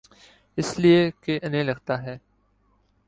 اس 0.57 0.79
لئے 0.79 1.11
کہ 1.21 1.39
انہیں 1.43 1.63
لگتا 1.63 2.03
ہے۔ 2.03 2.17